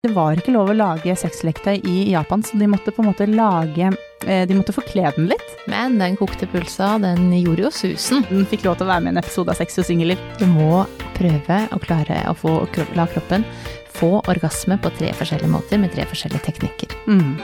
[0.00, 3.26] Det var ikke lov å lage sexleketøy i Japan, så de måtte på en måte
[3.28, 3.90] lage
[4.24, 5.50] eh, De måtte forkle den litt.
[5.68, 8.24] Men den kokte pulsa, den gjorde jo susen.
[8.30, 10.22] Den fikk lov til å være med i en episode av Sex og singelliv.
[10.40, 10.86] Du må
[11.18, 12.54] prøve å klare å få,
[12.96, 13.44] la kroppen
[13.92, 16.96] få orgasme på tre forskjellige måter med tre forskjellige teknikker.
[17.04, 17.36] Mm.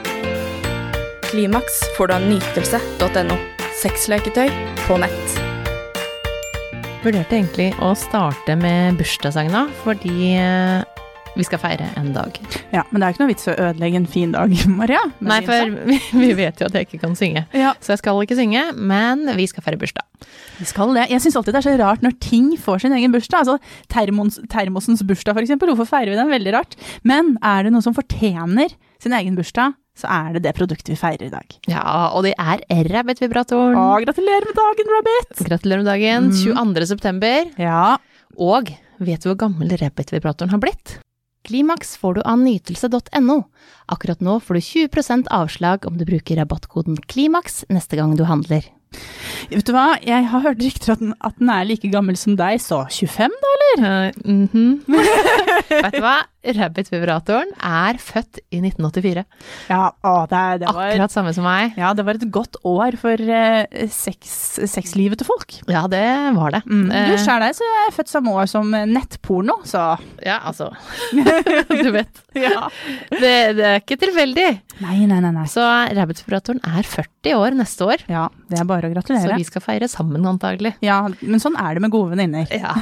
[1.28, 3.40] Klimaks får du av nytelse.no.
[3.84, 4.48] Sexleketøy
[4.86, 5.40] på nett.
[7.04, 9.52] Vurderte egentlig å starte med bursdagssang
[9.84, 10.95] fordi eh,
[11.36, 12.38] vi skal feire en dag.
[12.72, 15.02] Ja, Men det er ikke noe vits å ødelegge en fin dag, Maria.
[15.20, 17.44] Nei, for vi, vi vet jo at jeg ikke kan synge.
[17.56, 20.04] ja, Så jeg skal ikke synge, men vi skal feire bursdag.
[20.58, 21.06] vi skal det.
[21.12, 23.44] Jeg syns alltid det er så rart når ting får sin egen bursdag.
[23.44, 23.58] Altså
[23.92, 25.70] termos, Termosens bursdag, eksempel.
[25.74, 26.32] Hvorfor feirer vi den?
[26.32, 26.76] Veldig rart.
[27.04, 30.96] Men er det noe som fortjener sin egen bursdag, så er det det produktet vi
[31.00, 31.54] feirer i dag.
[31.72, 31.82] Ja,
[32.12, 32.60] og det er
[32.92, 33.76] Rabbit-vibratoren.
[33.80, 35.38] Å, gratulerer med dagen, Rabbit!
[35.48, 36.28] Gratulerer med dagen.
[36.32, 36.56] Mm.
[36.76, 36.88] 22.
[36.90, 37.46] september.
[37.60, 37.96] Ja.
[38.36, 40.98] Og vet du hvor gammel Rabbit-vibratoren har blitt?
[41.46, 43.36] Klimaks får du av nytelse.no.
[43.86, 48.66] Akkurat nå får du 20% avslag om du bruker rabattkoden KLIMAKS neste gang du handler.
[49.50, 52.34] Vet du hva, jeg har hørt rykter at den, at den er like gammel som
[52.38, 53.84] deg, så 25 da, eller?
[53.90, 54.80] Eh, mhm.
[55.70, 56.16] vet du hva?
[56.56, 59.24] Rabbit-vibratoren er født i 1984.
[59.70, 61.74] Ja, å, det, det var Akkurat samme som meg.
[61.80, 64.30] Ja, det var et godt år for eh, sex,
[64.70, 65.56] sexlivet til folk.
[65.72, 66.04] Ja, det
[66.36, 66.62] var det.
[66.68, 66.86] Mm.
[66.90, 69.86] Eh, Du sjæl deg, så er jeg født samme år som nettporno, så
[70.24, 70.70] Ja, altså.
[71.16, 72.22] du vet.
[72.36, 72.68] ja.
[73.10, 74.48] Det, det er ikke tilfeldig.
[74.84, 75.32] Nei, nei, nei.
[75.32, 75.46] nei.
[75.50, 75.62] Så
[75.96, 78.02] Rabbit-vibratoren er 40 år neste år.
[78.12, 79.24] Ja, det er bare å gratulere.
[79.32, 80.74] Så vi skal feire sammen antagelig.
[80.84, 82.46] Ja, men sånn er det med gode venninner.
[82.52, 82.74] Ja.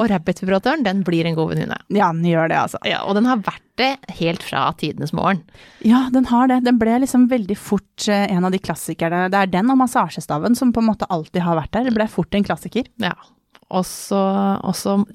[0.00, 1.78] Og Rabbit-vibratoren, den blir en god venninne.
[1.94, 2.80] Ja, den gjør det, altså.
[2.90, 5.40] Ja, og den har vært det helt fra tidenes morgen.
[5.86, 6.60] Ja, den har det.
[6.66, 9.28] Den ble liksom veldig fort eh, en av de klassikerne.
[9.32, 11.86] Det er den og massasjestaven som på en måte alltid har vært der.
[11.88, 12.90] Det ble fort en klassiker.
[13.00, 13.14] Ja.
[13.70, 14.18] Og så,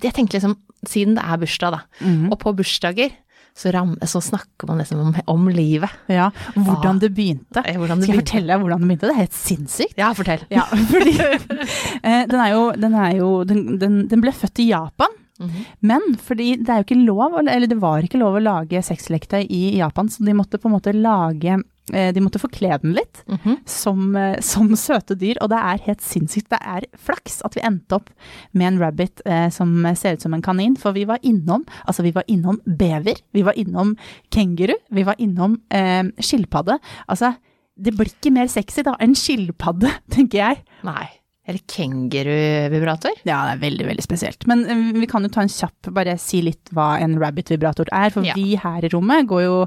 [0.02, 0.56] Jeg tenkte liksom,
[0.88, 2.32] siden det er bursdag, da, Mhm.
[2.32, 3.12] og på bursdager,
[3.56, 5.90] så, ram, så snakker man liksom om, om livet.
[6.12, 7.62] Ja, hvordan det begynte.
[7.64, 8.26] Hvordan det Skal jeg begynte.
[8.26, 9.08] fortelle deg hvordan det begynte?
[9.08, 9.98] Det er helt sinnssykt.
[9.98, 10.42] Ja, fortell.
[10.52, 11.14] Ja, fordi
[12.04, 15.14] eh, den jo, den, jo den, den, den ble født i Japan.
[15.40, 15.66] Mhm.
[15.82, 19.46] Men fordi det er jo ikke lov, eller det var ikke lov å lage sexleketøy
[19.52, 21.58] i Japan, så de måtte på en måte lage
[21.94, 23.58] eh, De måtte forkle den litt Mhm.
[23.68, 26.50] som, eh, som søte dyr, og det er helt sinnssykt.
[26.50, 28.10] Det er flaks at vi endte opp
[28.54, 32.02] med en rabbit eh, som ser ut som en kanin, for vi var innom altså
[32.02, 33.96] vi var innom bever, vi var innom
[34.32, 36.80] kenguru, vi var innom eh, skilpadde.
[37.08, 37.36] Altså,
[37.78, 40.64] det blir ikke mer sexy da enn skilpadde, tenker jeg.
[40.84, 41.10] Nei.
[41.48, 43.12] Eller kenguruvibrator?
[43.28, 44.46] Ja, det er veldig, veldig spesielt.
[44.50, 48.10] Men eh, vi kan jo ta en kjapp, bare si litt hva en rabbit-vibrator er.
[48.16, 48.34] For Ja.
[48.38, 49.58] vi her i rommet går jo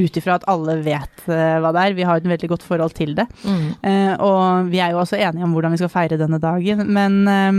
[0.00, 1.96] ut ifra at alle vet eh, hva det er.
[1.98, 3.26] Vi har et veldig godt forhold til det.
[3.44, 3.66] Mm.
[3.84, 6.86] Uh, og vi er jo også enige om hvordan vi skal feire denne dagen.
[6.88, 7.52] Men eh,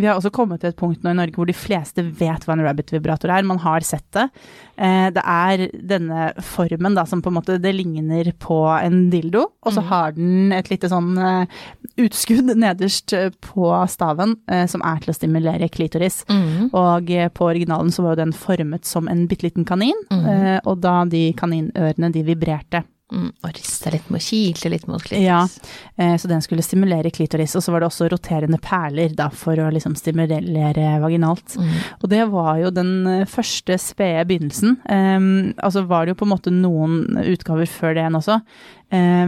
[0.00, 2.54] vi har også kommet til et punkt nå i Norge hvor de fleste vet hva
[2.56, 3.46] en rabbit-vibrator er.
[3.46, 4.28] Man har sett det.
[4.78, 9.46] Eh, det er denne formen da, som på en måte det ligner på en dildo,
[9.62, 9.88] og så Mhm.
[9.88, 11.46] har den et lite sånn eh,
[11.98, 14.36] utskudd nederst eh, på staven
[14.68, 16.24] som er til å stimulere klitoris.
[16.28, 16.70] Mm.
[16.72, 20.80] Og på originalen så var jo den formet som en bitte liten kanin, eh, og
[20.80, 22.84] da de kaninørene de vibrerte.
[23.08, 23.30] Mm.
[23.40, 25.24] Og riste litt med, kilte litt mot klitoris.
[25.24, 25.46] Ja.
[25.96, 29.56] Eh, Så den skulle stimulere klitoris, og så var det også roterende perler da, for
[29.56, 31.56] å liksom stimulere vaginalt.
[31.56, 31.70] Mm.
[32.02, 34.76] Og det var jo den eh, første spede begynnelsen.
[34.84, 38.40] Eh, altså var det jo på en måte noen utgaver før det igjen også,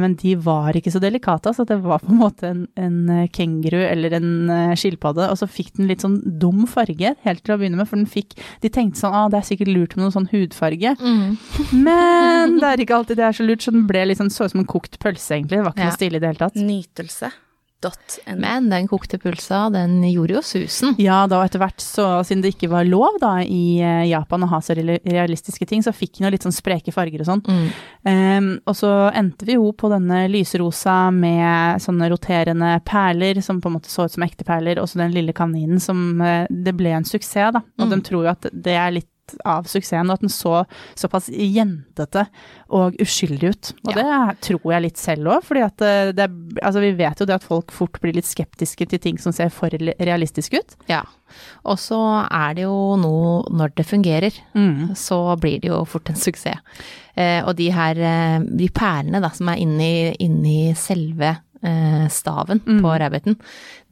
[0.01, 1.51] men de var ikke så delikate.
[1.51, 5.37] Altså det var på en måte en, en eh, kenguru eller en eh, skilpadde, og
[5.37, 8.39] så fikk den litt sånn dum farge helt til å begynne med, for den fikk
[8.63, 11.37] De tenkte sånn ah, det er sikkert lurt med noen sånn hudfarge, Mm.
[11.85, 14.53] men det er ikke alltid det er så lurt, så den ble sånn så ut
[14.55, 15.59] som en kokt pølse, egentlig.
[15.61, 15.91] Det var ikke Ja.
[15.93, 16.57] noe stilig i det hele tatt.
[17.81, 18.37] Nytelse.no.
[18.41, 20.95] Men den kokte pulsa, den gjorde jo susen.
[21.01, 24.49] Ja, da etter hvert, så siden det ikke var lov da i eh, Japan å
[24.53, 27.43] ha så realistiske ting, så fikk den jo litt sånn spreke farger og sånn.
[27.49, 27.69] Mm.
[28.05, 33.71] Um, og så endte vi jo på denne lyserosa med sånne roterende perler, som på
[33.71, 36.73] en måte så ut som ekte perler, og så den lille kaninen som eh, Det
[36.77, 37.63] ble en suksess, da.
[37.81, 37.91] Og Mm.
[37.97, 39.09] de tror jo at det er litt
[39.45, 40.65] av suksessen, og at den så
[40.99, 42.27] såpass jentete
[42.71, 43.73] og uskyldig ut.
[43.89, 44.07] Og det
[44.47, 46.29] tror jeg litt selv òg, fordi at eh, det,
[46.63, 49.51] altså vi vet jo det at folk fort blir litt skeptiske til ting som ser
[49.55, 50.77] for realistiske ut.
[50.91, 51.03] Ja.
[51.65, 54.95] Og så er det jo noe Når det fungerer, Mm.
[54.97, 56.59] så blir det jo fort en suksess.
[57.17, 62.61] Eh, og de her eh, de perlene da, som er inni, inni selve eh, staven
[62.67, 62.81] Mm.
[62.83, 63.37] på rabbiten,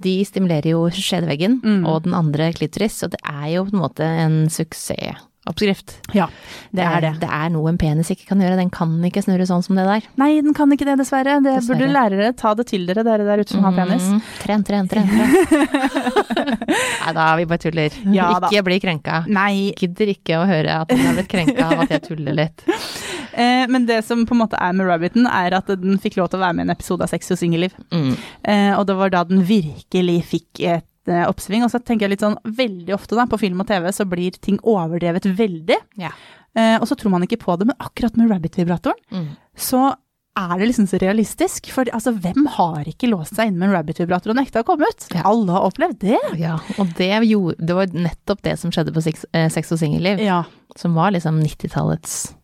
[0.01, 1.87] de stimulerer jo skjedeveggen Mm.
[1.87, 5.17] og den andre klitoris, så det er jo på en måte en suksess
[5.51, 5.97] oppskrift.
[6.17, 6.29] Ja,
[6.75, 7.13] det er det.
[7.23, 9.87] Det er noe en penis ikke kan gjøre, den kan ikke snurre sånn som det
[9.89, 10.07] der.
[10.21, 11.39] Nei, den kan ikke det, dessverre.
[11.45, 11.79] Det Dessverre.
[11.81, 14.07] burde lærere ta det til dere, dere der ute som har penis.
[14.13, 15.09] Mm, Tren, tren, tren.
[17.05, 17.95] Nei da, vi bare tuller.
[18.15, 18.51] Ja da.
[18.51, 19.23] ikke bli krenka.
[19.31, 22.65] Nei, Gidder ikke å høre at den har blitt krenka av at jeg tuller litt.
[23.43, 26.31] eh, men det som på en måte er med Rabbiten, er at den fikk lov
[26.33, 27.75] til å være med i en episode av Sex og singelliv.
[27.95, 28.13] Mm.
[28.45, 31.65] Eh, og det var da den virkelig fikk et eh, oppsving.
[31.67, 34.37] Og så tenker jeg litt sånn, veldig ofte da, på film og TV så blir
[34.41, 35.79] ting overdrevet veldig.
[36.01, 36.13] Ja.
[36.57, 39.33] Eh, og så tror man ikke på det, men akkurat med Rabbit-vibratoren, Mm.
[39.57, 39.95] så
[40.39, 41.67] er det liksom så realistisk.
[41.75, 44.87] For altså, hvem har ikke låst seg inne med en Rabbit-vibrator og nekta å komme
[44.87, 45.09] ut?
[45.13, 45.23] Ja.
[45.27, 46.19] Alle har opplevd det.
[46.39, 49.79] Ja, og det, gjorde, det var nettopp det som skjedde på Sex, eh, sex og
[49.83, 50.45] singelliv, Ja.
[50.77, 52.38] som var liksom 90-tallets eh,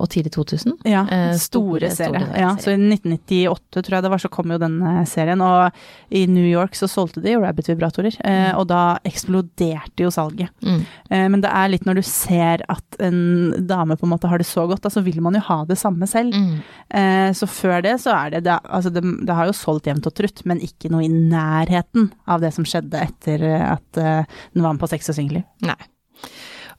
[0.00, 0.78] og tidlig 2000.
[0.88, 2.24] Ja, Eh, store, store- serier.
[2.24, 5.40] store Ja, så i 1998 tror jeg det var, så kom jo den eh, serien.
[5.44, 5.72] Og
[6.10, 8.58] i New York så solgte de jo Rabbit-vibratorer, eh, Mm.
[8.58, 10.48] og da eksploderte jo salget.
[10.64, 10.80] Mm.
[11.10, 14.38] Eh, men det er litt når du ser at en dame på en måte har
[14.38, 16.32] det så godt, da så vil man jo ha det samme selv.
[16.32, 16.62] Mm.
[16.90, 20.06] Eh, så før det så er det det, altså det det har jo solgt jevnt
[20.06, 24.24] og trutt, men ikke noe i nærheten av det som skjedde etter eh, at eh,
[24.54, 25.44] den var med på Sex og singelliv.
[25.60, 25.76] Nei.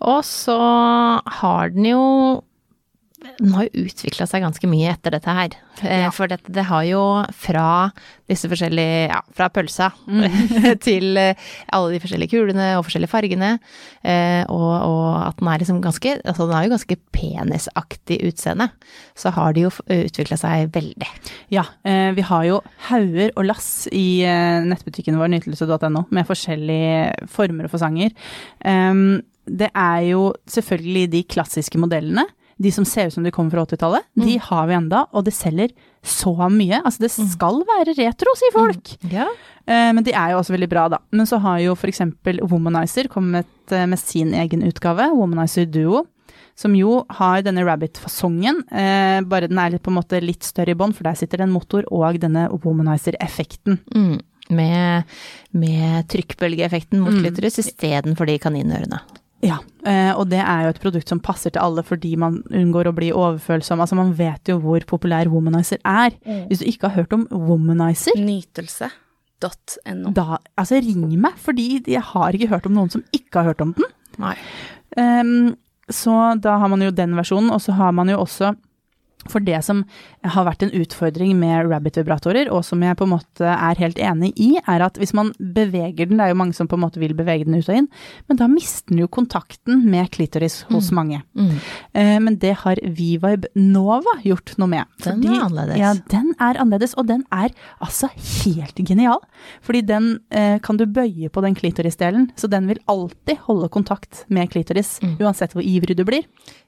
[0.01, 0.57] Og så
[1.25, 2.43] har den jo
[3.39, 5.55] den har jo utvikla seg ganske mye etter dette her.
[5.81, 6.09] Eh, Ja.
[6.13, 7.01] For det, det har jo
[7.33, 7.91] fra
[8.29, 10.77] disse forskjellige Ja, fra pølsa Mm.
[10.87, 11.35] til eh,
[11.73, 13.51] alle de forskjellige kulene og forskjellige fargene.
[14.03, 18.69] Eh, og, og at den er liksom ganske Altså den har jo ganske penisaktig utseende.
[19.15, 21.09] Så har det jo utvikla seg veldig.
[21.53, 24.23] Ja, vi har jo hauger og lass i
[24.67, 28.11] nettbutikken vår nytelse.no med forskjellige former og fasanger.
[28.65, 32.23] Um, det er jo selvfølgelig de klassiske modellene.
[32.63, 35.33] De som ser ut som de kommer fra 80-tallet, de har vi enda, og det
[35.35, 35.73] selger
[36.03, 36.79] så mye.
[36.83, 38.93] Altså det skal være retro, sier folk.
[39.11, 39.27] Ja.
[39.67, 40.99] Eh, Men de er jo også veldig bra, da.
[41.11, 42.01] Men så har jo f.eks.
[42.47, 46.05] Womanizer kommet eh, med sin egen utgave, Womanizer Duo.
[46.55, 50.75] Som jo har denne Rabbit-fasongen, eh, bare den er litt, på en måte litt større
[50.75, 53.79] i bånn, for der sitter det en motor og denne Womanizer-effekten.
[53.95, 54.19] Mm.
[54.53, 55.03] Med,
[55.55, 57.23] med trykkbølgeeffekten mot Mm.
[57.23, 58.99] klitoris istedenfor de kaninørene.
[59.43, 62.89] Ja, eh, og det er jo et produkt som passer til alle fordi man unngår
[62.89, 63.81] å bli overfølsom.
[63.83, 66.15] Altså man vet jo hvor populær Womanizer er.
[66.49, 70.13] Hvis du ikke har hørt om Womanizer, Nytelse.no.
[70.15, 73.65] da altså ring meg, fordi jeg har ikke hørt om noen som ikke har hørt
[73.65, 73.91] om den.
[74.23, 74.37] Nei.
[74.95, 75.53] Um,
[75.91, 78.53] så da har man jo den versjonen, og så har man jo også
[79.31, 79.83] for det som
[80.23, 84.33] har vært en utfordring med Rabbit-vibratorer, og som jeg på en måte er helt enig
[84.39, 86.99] i, er at hvis man beveger den, det er jo mange som på en måte
[87.01, 87.87] vil bevege den ut og inn,
[88.29, 91.21] men da mister den jo kontakten med klitoris hos mange.
[91.37, 91.53] Mm.
[91.93, 94.85] Eh, men det har V-Vibe Nova gjort noe med.
[95.03, 95.79] Den er annerledes.
[95.79, 97.53] Ja, den er annerledes, og den er
[97.83, 98.09] altså
[98.43, 99.19] helt genial.
[99.63, 104.25] Fordi den eh, kan du bøye på den klitorisdelen, så den vil alltid holde kontakt
[104.29, 105.17] med klitoris, Mm.
[105.19, 106.23] uansett hvor ivrig du blir.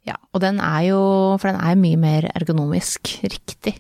[0.06, 0.98] Ja, og den er jo
[1.42, 2.45] For den er mye mer ergonomisk
[3.24, 3.80] riktig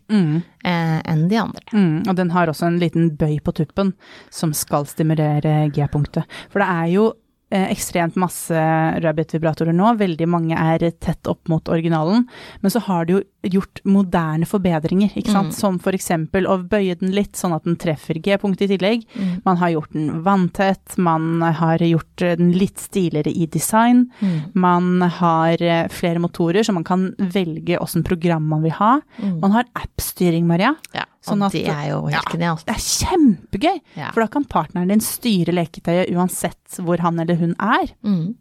[0.66, 1.66] eh, enn de andre.
[1.74, 3.94] Mm, og den har også en liten bøy på tuppen
[4.34, 6.26] som skal stimulere G-punktet.
[6.50, 7.06] For det er jo
[7.52, 8.56] ekstremt masse
[9.04, 12.26] Rabbit-vibratorer nå, veldig mange er tett opp mot originalen,
[12.62, 15.54] men så har de jo gjort moderne forbedringer, ikke sant, Mm.
[15.54, 19.04] som eksempel å bøye den litt sånn at den treffer G-punktet i tillegg.
[19.14, 19.42] Mm.
[19.46, 24.10] Man har gjort den vanntett, man har gjort den litt stiligere i design.
[24.20, 24.40] Mm.
[24.56, 29.00] Man har eh, flere motorer, så man kan velge åssen program man vil ha.
[29.22, 29.40] Mm.
[29.42, 30.74] Man har app-styring, Maria.
[30.94, 32.32] Ja, Sånn at- det er jo helt Ja.
[32.32, 32.66] genialt.
[32.66, 34.12] Det er kjempegøy, Ja.
[34.12, 38.36] for da kan partneren din styre leketøyet uansett hvor han eller hun er, Mm.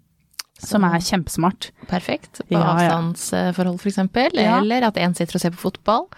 [0.58, 1.70] som er kjempesmart.
[1.88, 2.40] Perfekt.
[2.48, 4.30] På Ja, avstandsforhold, for eksempel.
[4.34, 4.58] Ja.
[4.60, 6.08] Eller at en sitter og ser på fotball.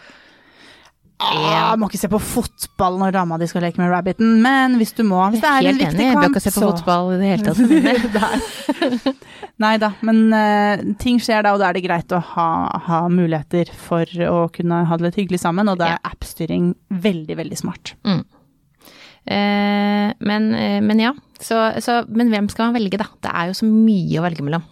[1.18, 4.92] Ah, må ikke se på fotball når dama di skal leke med rabbiten, men hvis
[4.99, 6.68] du må, hvis det er en Helt viktig enig, jeg bør ikke se på så
[6.75, 9.25] fotball i det hele tatt.
[9.64, 12.49] Nei da, men uh, ting skjer da, og da er det greit å ha,
[12.90, 17.38] ha muligheter for å kunne ha det litt hyggelig sammen, og da er appstyring veldig,
[17.40, 17.94] veldig smart.
[18.04, 18.20] Mm.
[19.26, 21.11] Eh, men, eh, men ja,
[21.42, 23.08] så, så, men hvem skal man velge da?
[23.25, 24.62] Det er jo så mye å velge mellom.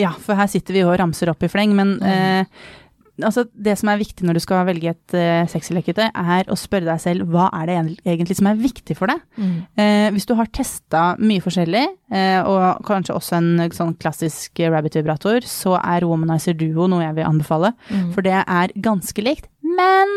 [0.00, 2.08] Ja, for her sitter vi og ramser opp i fleng, men Mm.
[2.10, 2.46] eh,
[3.26, 6.88] altså, det som er viktig når du skal velge et uh, sexyleketøy, er å spørre
[6.88, 9.20] deg selv hva er det egentlig som er viktig for deg.
[9.80, 11.84] Eh, hvis du har testa mye forskjellig,
[12.14, 17.28] uh, og kanskje også en sånn klassisk rabbit-vibrator, så er Womanizer Duo noe jeg vil
[17.28, 17.72] anbefale.
[17.90, 18.10] Mm.
[18.16, 20.10] For det er ganske likt, men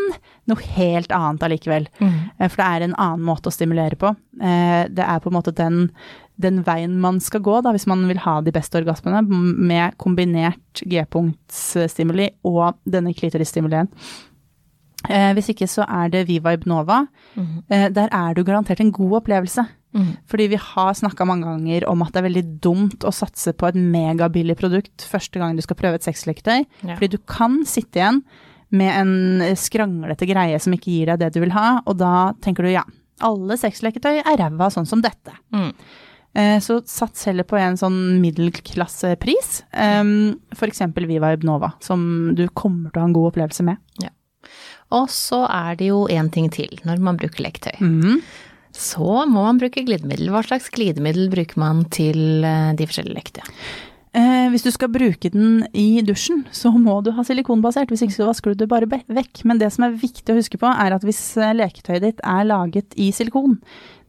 [0.50, 1.86] noe helt annet allikevel.
[2.02, 2.16] Mm.
[2.40, 4.16] Uh, For det er en annen måte å stimulere på.
[4.42, 5.92] Eh, Det er på en måte den,
[6.42, 10.82] den veien man skal gå da, hvis man vil ha de beste orgasmene, med kombinert
[10.82, 13.92] G-punktsstimuli og denne klitorisstimulien.
[15.12, 17.64] Eh, hvis ikke så er det V-Vibe Mm -hmm.
[17.70, 19.66] Eh, der er du garantert en god opplevelse.
[19.94, 20.18] Mhm.
[20.26, 23.68] Fordi vi har snakka mange ganger om at det er veldig dumt å satse på
[23.68, 26.66] et megabillig produkt første gang du skal prøve et sexleketøy.
[26.84, 26.96] Ja.
[26.96, 28.24] Fordi du kan sitte igjen
[28.72, 32.64] med en skranglete greie som ikke gir deg det du vil ha, og da tenker
[32.64, 32.84] du ja,
[33.22, 35.36] alle sexleketøy er ræva sånn som dette.
[35.54, 35.72] Mm.
[36.36, 40.82] Eh, Så sats heller på en sånn middelklassepris, f.eks.
[40.98, 43.78] Viva Ibnova, som du kommer til å ha en god opplevelse med.
[44.94, 47.80] Og så er det jo én ting til når man bruker leketøy.
[47.82, 48.20] Mm.
[48.74, 50.32] Så må man bruke glidemiddel.
[50.34, 53.58] Hva slags glidemiddel bruker man til eh, de forskjellige leketøyene?
[54.14, 58.18] Eh, hvis du skal bruke den i dusjen, så må du ha silikonbasert, hvis ikke
[58.20, 59.42] så vasker du det bare vekk.
[59.50, 62.46] Men det som er viktig å huske på, er at hvis eh, leketøyet ditt er
[62.50, 63.58] laget i silikon,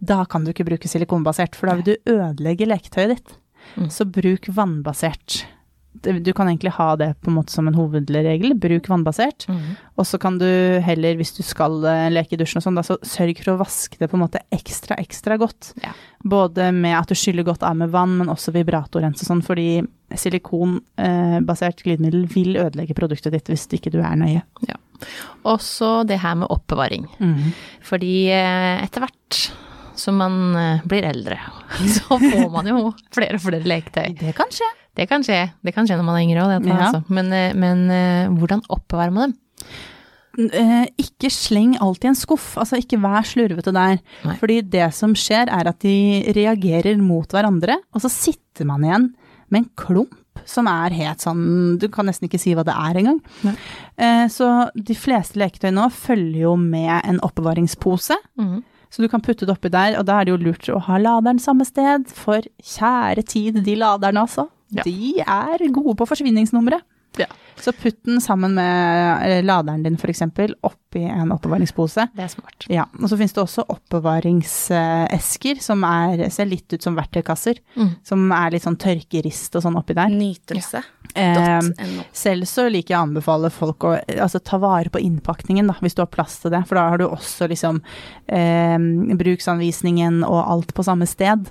[0.06, 3.36] da kan du ikke bruke silikonbasert, for da vil du ødelegge leketøyet ditt.
[3.76, 3.90] Mm.
[3.92, 5.44] Så bruk vannbasert.
[6.04, 9.46] Du kan egentlig ha det på en måte som en hovedregel, bruk vannbasert.
[9.96, 10.46] Og så kan du
[10.84, 13.60] heller, hvis du skal eh, leke i dusjen og sånn, da, så sørg for å
[13.62, 15.70] vaske det på en måte ekstra, ekstra godt.
[15.84, 15.94] Ja.
[16.20, 19.68] Både med at du skyller godt av med vann, men også vibratorrens og sånn, fordi
[20.14, 24.42] silikonbasert glidemiddel vil ødelegge produktet ditt hvis ikke du er nøye.
[25.46, 27.06] Og så det her med oppbevaring.
[27.86, 29.40] Fordi eh, etter hvert
[29.96, 31.38] som man eh, blir eldre,
[31.96, 34.14] så får man jo flere og flere leketøy.
[34.20, 34.68] Det kan skje.
[34.94, 35.40] Det kan skje.
[35.66, 36.76] Det kan skje når man er yngre òg, Ja.
[36.88, 37.00] altså.
[37.14, 39.40] Men, eh, men eh, hvordan oppbevarer man dem?
[40.98, 44.00] Ikke sleng alt i en skuff, altså ikke vær slurvete der.
[44.26, 44.34] Nei.
[44.40, 49.08] Fordi det som skjer er at de reagerer mot hverandre, og så sitter man igjen
[49.54, 50.20] med en klump
[50.50, 53.20] som er helt sånn Du kan nesten ikke si hva det er engang.
[53.96, 58.18] Eh, så de fleste leketøy nå følger jo med en oppbevaringspose.
[58.94, 61.00] Så du kan putte det oppi der, og da er det jo lurt å ha
[61.02, 64.46] laderen samme sted, for kjære tid, de laderne altså.
[64.74, 64.84] Ja.
[64.86, 66.86] De er gode på forsvinningsnummeret.
[67.20, 67.26] Ja.
[67.60, 70.22] Så putt den sammen med eh, laderen din f.eks.
[70.60, 72.08] oppi en oppbevaringspose.
[72.12, 72.66] Det er smart.
[72.68, 77.62] Ja, og så finnes det også oppbevaringsesker som er, ser litt ut som verktøykasser.
[77.78, 77.94] Mm.
[78.04, 80.12] Som er litt sånn tørkerist og sånn oppi der.
[80.12, 80.84] Nytelse.no.
[81.14, 85.78] Eh, selv så liker jeg å anbefale folk å altså, ta vare på innpakningen, da,
[85.80, 86.64] hvis du har plass til det.
[86.68, 87.80] For da har du også liksom
[88.26, 88.78] eh,
[89.24, 91.48] bruksanvisningen og alt på samme sted.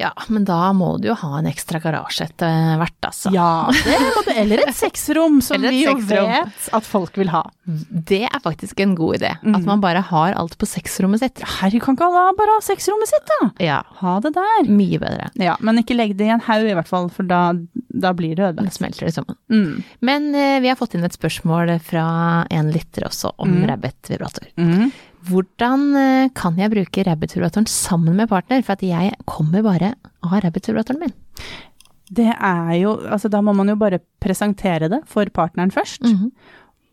[0.00, 3.28] Ja, men da må du jo ha en ekstra garasje etter hvert, altså.
[3.34, 4.36] Ja, det.
[4.40, 7.42] Eller et sexrom, som et vi jo vet at folk vil ha.
[7.66, 9.34] Det er faktisk en god idé.
[9.36, 9.66] At Mhm.
[9.68, 11.42] man bare har alt på sexrommet sitt.
[11.44, 13.50] Herregud, kan ikke alle bare ha sexrommet sitt, da?
[13.60, 14.64] Ja, Ha det der.
[14.72, 15.28] mye bedre.
[15.36, 17.52] Ja, men ikke legg det i en haug i hvert fall, for da,
[17.92, 19.36] da blir det Da smelter det sammen.
[19.50, 19.84] Mm.
[20.00, 23.66] Men eh, vi har fått inn et spørsmål fra en lytter også om Mm.
[23.68, 24.48] rabbit-vibrator.
[24.56, 24.90] Mm.
[25.28, 28.62] Hvordan eh, kan jeg bruke rabbit-vibratoren sammen med partner?
[28.66, 31.14] For at jeg kommer bare å ha rabbit-vibratoren min.
[32.12, 36.02] Det er jo Altså, da må man jo bare presentere det for partneren først.
[36.06, 36.32] Mhm.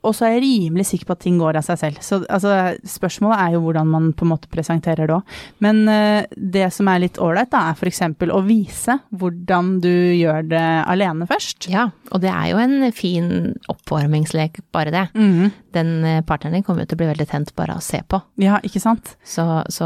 [0.07, 2.03] Og så er jeg rimelig sikker på at ting går av seg selv.
[2.05, 2.53] Så altså,
[2.87, 5.33] spørsmålet er jo hvordan man på en måte presenterer det òg.
[5.65, 8.03] Men uh, det som er litt ålreit, da, er f.eks.
[8.31, 11.67] å vise hvordan du gjør det alene først.
[11.71, 13.31] Ja, og det er jo en fin
[13.71, 15.07] oppvarmingslek, bare det.
[15.19, 15.51] Mhm.
[15.69, 17.99] Den eh, partneren din kommer jo til å bli veldig tent bare av å se
[18.09, 18.17] på.
[18.41, 19.11] Ja, ikke sant?
[19.21, 19.85] Så, så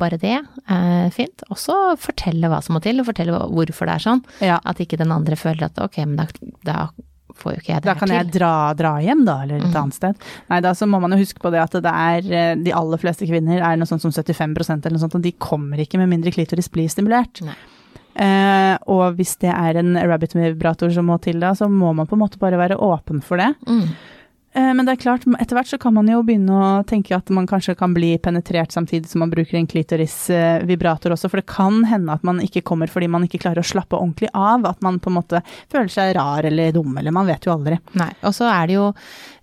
[0.00, 1.44] bare det er fint.
[1.52, 4.24] Også fortelle hva som må til, og fortelle hvorfor det er sånn.
[4.40, 4.56] Ja.
[4.64, 6.26] At ikke den andre føler at ok, men da,
[6.64, 6.78] da
[7.40, 8.16] får jo ikke jeg det Da kan til.
[8.16, 9.78] jeg dra, dra hjem, da, eller et mm.
[9.82, 10.26] annet sted.
[10.50, 13.02] Nei, da så må man jo huske på det at det er eh, de aller
[13.02, 16.12] fleste kvinner er noe sånt som 75% eller noe sånt, og de kommer ikke med
[16.12, 17.42] mindre klitoris blir stimulert.
[17.46, 17.56] Nei.
[18.16, 22.16] Uh, og hvis det er en rabbit-vibrator som må til da, så må man på
[22.16, 23.50] en måte bare være åpen for det.
[23.68, 23.90] Mm.
[24.56, 27.28] Eh, men det er klart, etter hvert så kan man jo begynne å tenke at
[27.34, 31.82] man kanskje kan bli penetrert samtidig som man bruker en klitoris-vibrator også, for det kan
[31.90, 35.00] hende at man ikke kommer fordi man ikke klarer å slappe ordentlig av, at man
[35.02, 37.76] på en måte føler seg rar eller dum, eller man vet jo aldri.
[38.00, 38.08] Nei.
[38.24, 38.88] Og så er det jo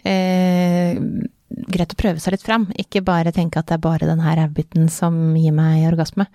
[0.09, 0.97] eh,
[1.69, 4.39] greit å prøve seg litt fram, ikke bare tenke at det er bare den her
[4.41, 6.25] rævbiten som gir meg orgasme.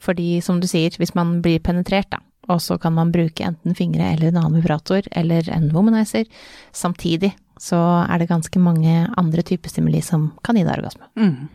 [0.00, 3.74] Fordi som du sier, hvis man blir penetrert, da, og så kan man bruke enten
[3.78, 6.30] fingre eller en annen vibrator eller en womanizer
[6.72, 11.10] samtidig, så er det ganske mange andre typer stimuli som kan gi deg orgasme.
[11.20, 11.48] Mm.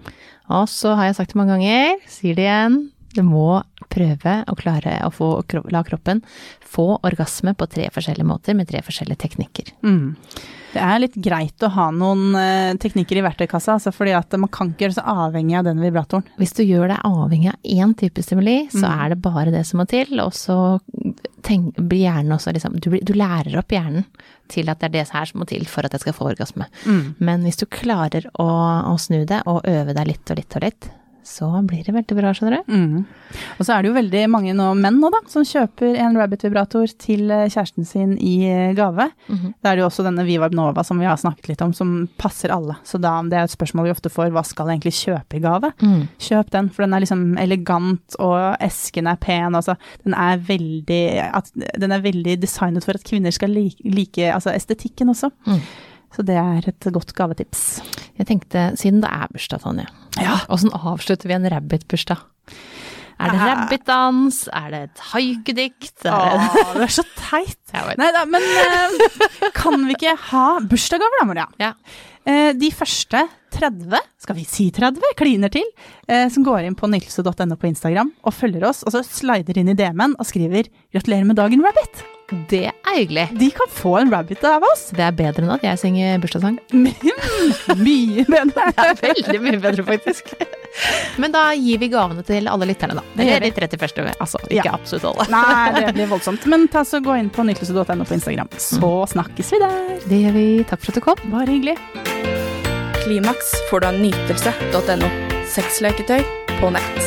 [0.55, 2.83] Og så har jeg sagt det mange ganger, sier det igjen,
[3.15, 5.29] du må prøve å klare å få,
[5.71, 6.19] la kroppen
[6.75, 9.69] få orgasme på tre forskjellige måter med tre forskjellige teknikker.
[9.87, 10.17] Mm.
[10.75, 14.51] Det er litt greit å ha noen eh, teknikker i verktøykassa, altså fordi at man
[14.51, 16.27] kan ikke gjøre seg avhengig av den vibratoren.
[16.41, 18.99] Hvis du gjør deg avhengig av én type stimuli, så Mm.
[19.05, 20.57] er det bare det som må til, og så
[21.45, 24.07] tenk, blir hjernen også liksom du, du lærer opp hjernen
[24.51, 26.67] til at det er det her som må til for at jeg skal få orgasme.
[26.85, 27.15] Mm.
[27.25, 28.47] Men hvis du klarer å,
[28.91, 30.89] å snu det og øve deg litt og litt og litt,
[31.25, 32.73] så blir det veldig bra, skjønner du.
[32.73, 33.05] Mm.
[33.57, 36.93] Og så er det jo veldig mange nå, menn nå, da, som kjøper en Rabbit-vibrator
[37.01, 38.37] til eh, kjæresten sin i
[38.77, 38.85] gave.
[38.85, 39.11] gave.
[39.27, 39.53] -hmm.
[39.61, 42.07] Da er det jo også denne Vivarb Nova som vi har snakket litt om, som
[42.17, 42.75] passer alle.
[42.83, 45.39] Så da, det er et spørsmål vi ofte får, hva skal jeg egentlig kjøpe i
[45.39, 45.71] gave?
[45.81, 46.07] Mm.
[46.19, 49.55] Kjøp den, for den er liksom elegant, og esken er pen.
[49.55, 54.33] Altså, den er veldig, at, den er veldig designet for at kvinner skal like, like
[54.33, 55.31] altså, estetikken også.
[55.47, 55.61] Mm.
[56.15, 57.65] Så det er et godt gavetips.
[58.15, 59.87] Jeg tenkte, siden det er bursdag, Tonje,
[60.21, 60.37] Ja.
[60.47, 62.21] åssen avslutter vi en rabbit-bursdag?
[63.15, 64.41] Er det rabbitdans?
[64.51, 66.05] Er det et haikudikt?
[66.07, 66.49] Er det...
[66.63, 67.59] Åh, er så teit.
[67.99, 71.47] Nei da, men eh, kan vi ikke ha bursdagsgaver da, Maria?
[71.61, 71.71] Ja.
[72.25, 73.21] Eh, de første
[73.55, 75.67] 30, skal vi si 30, kliner til,
[76.11, 79.71] eh, som går inn på nytelse.no på Instagram og følger oss, og så slider inn
[79.71, 82.03] i DM-en og skriver 'gratulerer med dagen, Rabbit'.
[82.49, 83.27] Det er hyggelig.
[83.37, 84.87] De kan få en rabbit av oss.
[84.95, 86.55] Det er bedre enn at jeg synger bursdagssang.
[86.73, 88.63] Mye bedre.
[88.75, 90.31] Det er veldig mye bedre, faktisk.
[91.21, 93.03] Men da gir vi gavene til alle lytterne, da.
[93.15, 93.51] Det gjør vi.
[93.53, 94.09] de 31.
[94.25, 94.73] Altså, ikke Ja.
[94.73, 95.27] absolutt alle.
[95.31, 96.47] Nei, det blir voldsomt.
[96.51, 99.79] Men ta så gå inn på nytelse.no på Instagram, så snakkes vi der.
[100.09, 100.47] Det gjør vi.
[100.67, 101.21] Takk for at du kom.
[101.31, 101.77] Bare hyggelig.
[103.05, 105.11] Klimaks får du av nytelse.no.
[105.55, 106.25] Sexleketøy
[106.59, 107.04] på nett.